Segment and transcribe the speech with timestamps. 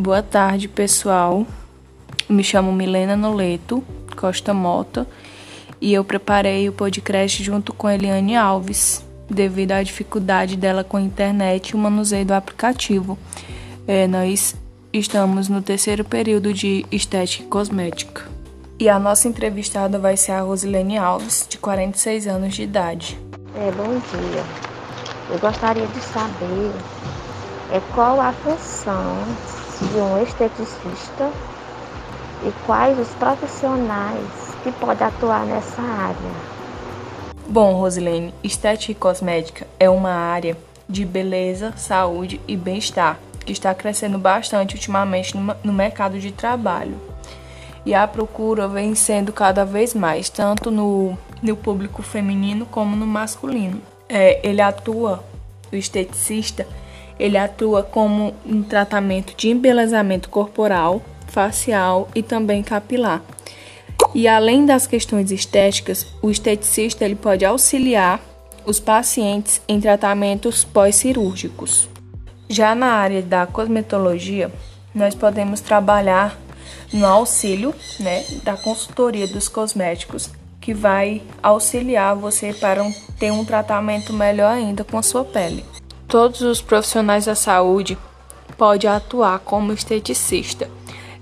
[0.00, 1.46] Boa tarde, pessoal.
[2.26, 3.84] Me chamo Milena Noleto
[4.16, 5.06] Costa Mota
[5.78, 11.02] e eu preparei o podcast junto com Eliane Alves, devido à dificuldade dela com a
[11.02, 13.18] internet e o manuseio do aplicativo.
[13.86, 14.56] É, nós
[14.90, 18.26] estamos no terceiro período de Estética e Cosmética.
[18.78, 23.20] E a nossa entrevistada vai ser a Rosilene Alves, de 46 anos de idade.
[23.54, 24.44] É, bom dia.
[25.28, 26.72] Eu gostaria de saber
[27.70, 31.30] é, qual a função de um esteticista
[32.44, 34.24] e quais os profissionais
[34.62, 36.50] que podem atuar nessa área.
[37.48, 40.56] Bom, Rosilene, estética e cosmética é uma área
[40.88, 46.94] de beleza, saúde e bem-estar que está crescendo bastante ultimamente no mercado de trabalho.
[47.84, 53.06] E a procura vem sendo cada vez mais, tanto no, no público feminino como no
[53.06, 53.80] masculino.
[54.08, 55.24] É, ele atua,
[55.72, 56.66] o esteticista,
[57.20, 63.22] ele atua como um tratamento de embelezamento corporal, facial e também capilar.
[64.14, 68.20] E além das questões estéticas, o esteticista ele pode auxiliar
[68.64, 71.88] os pacientes em tratamentos pós-cirúrgicos.
[72.48, 74.50] Já na área da cosmetologia,
[74.94, 76.36] nós podemos trabalhar
[76.92, 80.30] no auxílio né, da consultoria dos cosméticos,
[80.60, 85.64] que vai auxiliar você para um, ter um tratamento melhor ainda com a sua pele.
[86.10, 87.96] Todos os profissionais da saúde
[88.58, 90.68] podem atuar como esteticista,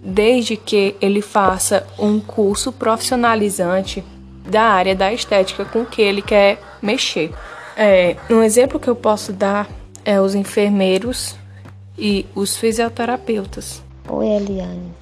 [0.00, 4.04] desde que ele faça um curso profissionalizante
[4.48, 7.34] da área da estética com que ele quer mexer.
[7.76, 9.68] É, um exemplo que eu posso dar
[10.04, 11.34] é os enfermeiros
[11.98, 13.82] e os fisioterapeutas.
[14.08, 14.94] Oi, Eliane.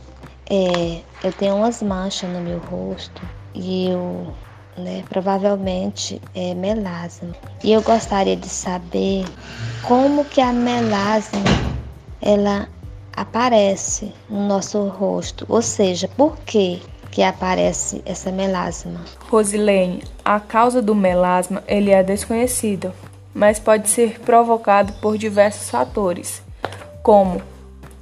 [0.48, 3.20] É, eu tenho umas manchas no meu rosto
[3.54, 4.32] e eu,
[4.76, 7.34] né, provavelmente é melasma.
[7.62, 9.24] E eu gostaria de saber
[9.82, 11.40] como que a melasma
[12.20, 12.68] ela
[13.16, 19.00] aparece no nosso rosto, ou seja, por que que aparece essa melasma?
[19.30, 22.92] Rosilene, a causa do melasma ele é desconhecida,
[23.32, 26.42] mas pode ser provocado por diversos fatores,
[27.02, 27.40] como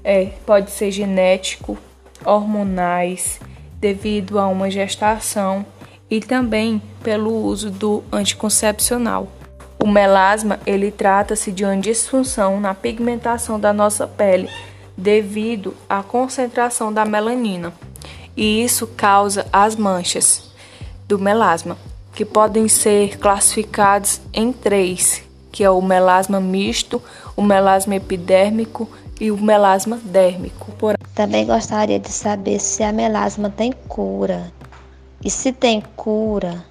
[0.03, 1.77] é, pode ser genético,
[2.25, 3.39] hormonais,
[3.79, 5.67] devido a uma gestação
[6.13, 9.29] e também pelo uso do anticoncepcional.
[9.83, 14.47] O melasma ele trata-se de uma disfunção na pigmentação da nossa pele
[14.95, 17.73] devido à concentração da melanina,
[18.37, 20.53] e isso causa as manchas
[21.09, 21.79] do melasma,
[22.15, 27.01] que podem ser classificados em três, que é o melasma misto,
[27.35, 28.87] o melasma epidérmico
[29.19, 30.73] e o melasma dérmico.
[31.15, 34.53] Também gostaria de saber se a melasma tem cura.
[35.25, 36.65] E se tem cura,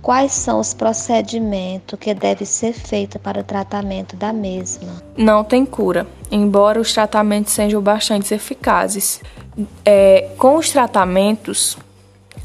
[0.00, 5.02] Quais são os procedimentos que devem ser feitos para o tratamento da mesma?
[5.16, 9.20] Não tem cura, embora os tratamentos sejam bastante eficazes.
[9.84, 11.76] É, com os tratamentos,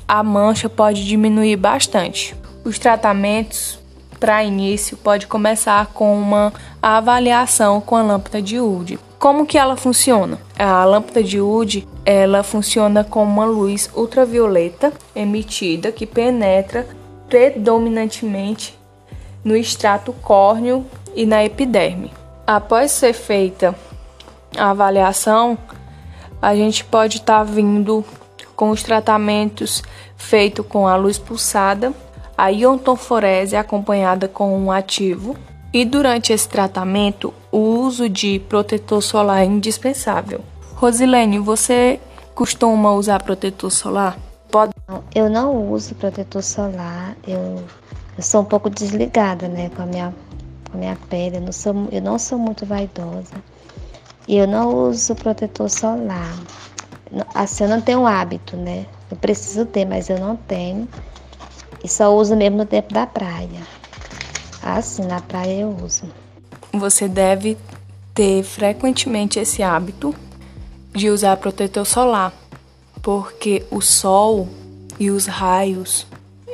[0.07, 2.35] a mancha pode diminuir bastante.
[2.65, 3.79] Os tratamentos,
[4.19, 8.99] para início, pode começar com uma avaliação com a lâmpada de Wood.
[9.19, 10.37] Como que ela funciona?
[10.65, 16.87] A lâmpada de Wood, ela funciona com uma luz ultravioleta emitida que penetra
[17.27, 18.79] predominantemente
[19.43, 22.13] no extrato córneo e na epiderme.
[22.47, 23.75] Após ser feita
[24.57, 25.57] a avaliação,
[26.41, 28.01] a gente pode estar tá vindo
[28.55, 29.83] com os tratamentos
[30.15, 31.91] feitos com a luz pulsada,
[32.37, 35.35] a iontonforese acompanhada com um ativo.
[35.73, 40.52] E durante esse tratamento, o uso de protetor solar é indispensável.
[40.83, 41.97] Rosilene, você
[42.35, 44.19] costuma usar protetor solar?
[44.51, 44.73] Pode...
[45.15, 47.63] Eu não uso protetor solar, eu,
[48.17, 50.13] eu sou um pouco desligada, né, com a minha,
[50.69, 53.33] com a minha pele, eu não, sou, eu não sou muito vaidosa.
[54.27, 56.37] E eu não uso protetor solar.
[57.33, 58.85] Assim, eu não tenho hábito, né?
[59.09, 60.85] Eu preciso ter, mas eu não tenho.
[61.81, 63.61] E só uso mesmo no tempo da praia.
[64.61, 66.03] Assim, na praia eu uso.
[66.73, 67.57] Você deve
[68.13, 70.13] ter frequentemente esse hábito
[70.93, 72.33] de usar protetor solar
[73.03, 74.47] porque o sol
[74.97, 76.07] e os raios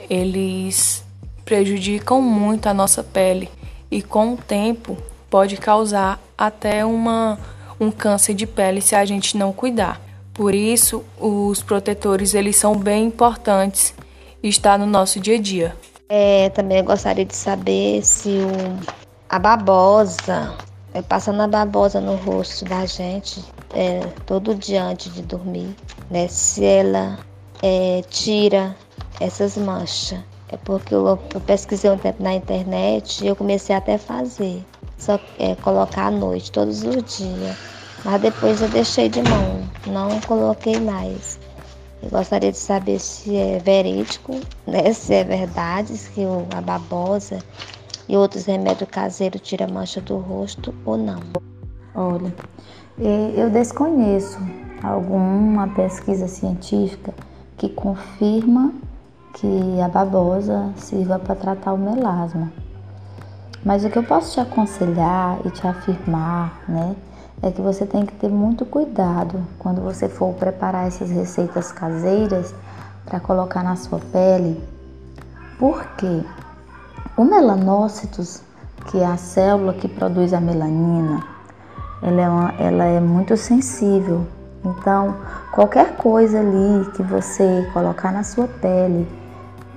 [0.10, 1.06] eles
[1.46, 3.50] prejudicam muito a nossa pele
[3.92, 4.98] e com o tempo
[5.30, 7.38] pode causar até uma,
[7.80, 10.02] um câncer de pele se a gente não cuidar.
[10.34, 13.94] Por isso, os protetores eles são bem importantes
[14.42, 15.76] e está no nosso dia a dia.
[16.08, 18.96] É, também gostaria de saber se o,
[19.28, 20.56] a babosa,
[21.08, 25.76] passando a babosa no rosto da gente, é, todo dia antes de dormir,
[26.10, 26.28] né?
[26.28, 27.20] Se ela
[27.62, 28.76] é, tira
[29.20, 30.20] essas manchas.
[30.52, 34.66] É porque eu, eu, pesquisei um tempo na internet e eu comecei até a fazer.
[34.98, 37.56] Só é, colocar à noite, todos os dias.
[38.04, 41.40] Mas depois eu deixei de mão, não coloquei mais.
[42.02, 44.92] Eu gostaria de saber se é verídico, né?
[44.94, 46.22] se é verdade, se
[46.56, 47.40] a babosa
[48.08, 51.20] e outros remédios caseiros tiram mancha do rosto ou não.
[51.96, 52.34] Olha,
[53.00, 54.40] é, eu desconheço
[54.84, 57.14] alguma pesquisa científica
[57.58, 58.72] que confirma
[59.34, 62.52] que a babosa sirva para tratar o melasma.
[63.64, 66.96] Mas o que eu posso te aconselhar e te afirmar, né,
[67.42, 72.54] é que você tem que ter muito cuidado quando você for preparar essas receitas caseiras
[73.06, 74.62] para colocar na sua pele.
[75.58, 76.24] Porque
[77.18, 78.42] o melanócitos,
[78.90, 81.39] que é a célula que produz a melanina,
[82.02, 84.26] ela é, uma, ela é muito sensível.
[84.64, 85.16] Então,
[85.52, 89.08] qualquer coisa ali que você colocar na sua pele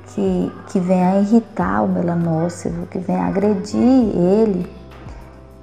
[0.08, 4.70] que, que venha irritar o melanócito, que venha agredir ele,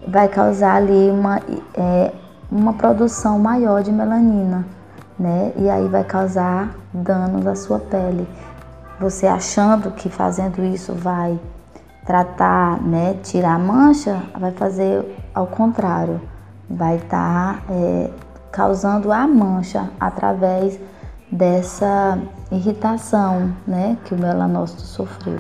[0.07, 1.39] vai causar ali uma,
[1.75, 2.11] é,
[2.51, 4.65] uma produção maior de melanina,
[5.17, 5.51] né?
[5.55, 8.27] E aí vai causar danos à sua pele.
[9.00, 11.39] Você achando que fazendo isso vai
[12.05, 16.19] tratar, né, tirar a mancha, vai fazer ao contrário,
[16.69, 18.10] vai estar tá, é,
[18.51, 20.80] causando a mancha através
[21.31, 22.18] dessa
[22.51, 25.39] irritação, né, que o melanócito sofreu.